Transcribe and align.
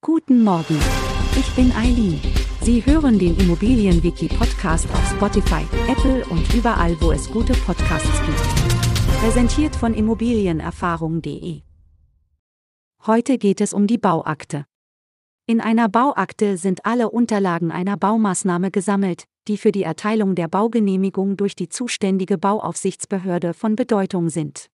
Guten 0.00 0.44
Morgen. 0.44 0.78
Ich 1.36 1.52
bin 1.56 1.72
Eileen. 1.72 2.20
Sie 2.60 2.86
hören 2.86 3.18
den 3.18 3.36
Immobilienwiki-Podcast 3.36 4.88
auf 4.92 5.10
Spotify, 5.10 5.66
Apple 5.90 6.24
und 6.26 6.54
überall, 6.54 6.96
wo 7.00 7.10
es 7.10 7.28
gute 7.28 7.52
Podcasts 7.52 8.22
gibt. 8.24 9.20
Präsentiert 9.20 9.74
von 9.74 9.94
Immobilienerfahrung.de. 9.94 11.62
Heute 13.06 13.38
geht 13.38 13.60
es 13.60 13.72
um 13.72 13.88
die 13.88 13.98
Bauakte. 13.98 14.66
In 15.46 15.60
einer 15.60 15.88
Bauakte 15.88 16.58
sind 16.58 16.86
alle 16.86 17.10
Unterlagen 17.10 17.72
einer 17.72 17.96
Baumaßnahme 17.96 18.70
gesammelt, 18.70 19.24
die 19.48 19.58
für 19.58 19.72
die 19.72 19.82
Erteilung 19.82 20.36
der 20.36 20.46
Baugenehmigung 20.46 21.36
durch 21.36 21.56
die 21.56 21.68
zuständige 21.68 22.38
Bauaufsichtsbehörde 22.38 23.52
von 23.52 23.74
Bedeutung 23.74 24.28
sind. 24.28 24.70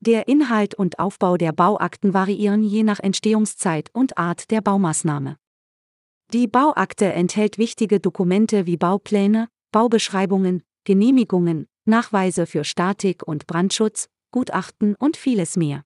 Der 0.00 0.28
Inhalt 0.28 0.74
und 0.74 0.98
Aufbau 0.98 1.36
der 1.36 1.52
Bauakten 1.52 2.12
variieren 2.12 2.62
je 2.62 2.82
nach 2.82 3.00
Entstehungszeit 3.00 3.90
und 3.92 4.18
Art 4.18 4.50
der 4.50 4.60
Baumaßnahme. 4.60 5.36
Die 6.32 6.46
Bauakte 6.46 7.12
enthält 7.12 7.56
wichtige 7.56 7.98
Dokumente 7.98 8.66
wie 8.66 8.76
Baupläne, 8.76 9.48
Baubeschreibungen, 9.72 10.62
Genehmigungen, 10.84 11.66
Nachweise 11.84 12.46
für 12.46 12.64
Statik 12.64 13.26
und 13.26 13.46
Brandschutz, 13.46 14.08
Gutachten 14.32 14.96
und 14.96 15.16
vieles 15.16 15.56
mehr. 15.56 15.82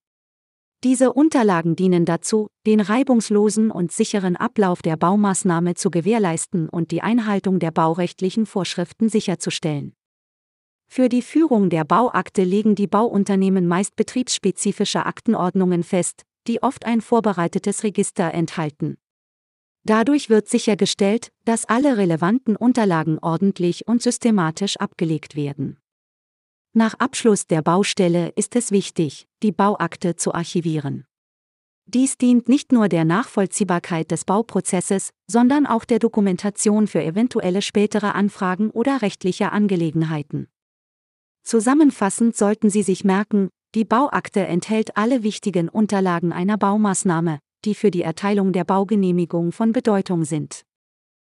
Diese 0.82 1.12
Unterlagen 1.12 1.76
dienen 1.76 2.06
dazu, 2.06 2.48
den 2.66 2.80
reibungslosen 2.80 3.70
und 3.70 3.92
sicheren 3.92 4.34
Ablauf 4.36 4.80
der 4.80 4.96
Baumaßnahme 4.96 5.74
zu 5.74 5.90
gewährleisten 5.90 6.70
und 6.70 6.90
die 6.90 7.02
Einhaltung 7.02 7.58
der 7.58 7.70
baurechtlichen 7.70 8.46
Vorschriften 8.46 9.10
sicherzustellen. 9.10 9.94
Für 10.92 11.08
die 11.08 11.22
Führung 11.22 11.70
der 11.70 11.84
Bauakte 11.84 12.42
legen 12.42 12.74
die 12.74 12.88
Bauunternehmen 12.88 13.68
meist 13.68 13.94
betriebsspezifische 13.94 15.06
Aktenordnungen 15.06 15.84
fest, 15.84 16.24
die 16.48 16.64
oft 16.64 16.84
ein 16.84 17.00
vorbereitetes 17.00 17.84
Register 17.84 18.34
enthalten. 18.34 18.98
Dadurch 19.84 20.30
wird 20.30 20.48
sichergestellt, 20.48 21.30
dass 21.44 21.64
alle 21.64 21.96
relevanten 21.96 22.56
Unterlagen 22.56 23.20
ordentlich 23.20 23.86
und 23.86 24.02
systematisch 24.02 24.78
abgelegt 24.78 25.36
werden. 25.36 25.78
Nach 26.72 26.94
Abschluss 26.94 27.46
der 27.46 27.62
Baustelle 27.62 28.32
ist 28.34 28.56
es 28.56 28.72
wichtig, 28.72 29.28
die 29.44 29.52
Bauakte 29.52 30.16
zu 30.16 30.34
archivieren. 30.34 31.04
Dies 31.86 32.18
dient 32.18 32.48
nicht 32.48 32.72
nur 32.72 32.88
der 32.88 33.04
Nachvollziehbarkeit 33.04 34.10
des 34.10 34.24
Bauprozesses, 34.24 35.10
sondern 35.28 35.66
auch 35.66 35.84
der 35.84 36.00
Dokumentation 36.00 36.88
für 36.88 37.00
eventuelle 37.00 37.62
spätere 37.62 38.12
Anfragen 38.16 38.70
oder 38.70 39.02
rechtliche 39.02 39.52
Angelegenheiten. 39.52 40.48
Zusammenfassend 41.42 42.36
sollten 42.36 42.70
Sie 42.70 42.82
sich 42.82 43.04
merken, 43.04 43.50
die 43.74 43.84
Bauakte 43.84 44.46
enthält 44.46 44.96
alle 44.96 45.22
wichtigen 45.22 45.68
Unterlagen 45.68 46.32
einer 46.32 46.58
Baumaßnahme, 46.58 47.38
die 47.64 47.74
für 47.74 47.90
die 47.90 48.02
Erteilung 48.02 48.52
der 48.52 48.64
Baugenehmigung 48.64 49.52
von 49.52 49.72
Bedeutung 49.72 50.24
sind. 50.24 50.64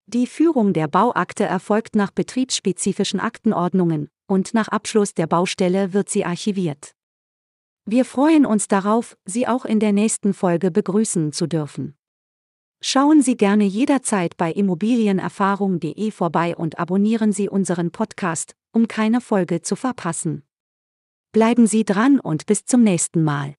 Die 0.07 0.27
Führung 0.27 0.73
der 0.73 0.87
Bauakte 0.87 1.43
erfolgt 1.43 1.95
nach 1.95 2.11
betriebsspezifischen 2.11 3.19
Aktenordnungen, 3.19 4.09
und 4.27 4.53
nach 4.53 4.67
Abschluss 4.69 5.13
der 5.13 5.27
Baustelle 5.27 5.93
wird 5.93 6.09
sie 6.09 6.25
archiviert. 6.25 6.93
Wir 7.85 8.05
freuen 8.05 8.45
uns 8.45 8.67
darauf, 8.67 9.17
Sie 9.25 9.47
auch 9.47 9.65
in 9.65 9.79
der 9.79 9.91
nächsten 9.91 10.33
Folge 10.33 10.69
begrüßen 10.69 11.33
zu 11.33 11.47
dürfen. 11.47 11.95
Schauen 12.81 13.21
Sie 13.21 13.35
gerne 13.35 13.63
jederzeit 13.63 14.37
bei 14.37 14.51
immobilienerfahrung.de 14.51 16.11
vorbei 16.11 16.55
und 16.55 16.79
abonnieren 16.79 17.31
Sie 17.31 17.49
unseren 17.49 17.91
Podcast, 17.91 18.55
um 18.71 18.87
keine 18.87 19.21
Folge 19.21 19.61
zu 19.61 19.75
verpassen. 19.75 20.43
Bleiben 21.31 21.67
Sie 21.67 21.85
dran 21.85 22.19
und 22.19 22.45
bis 22.45 22.65
zum 22.65 22.83
nächsten 22.83 23.23
Mal. 23.23 23.55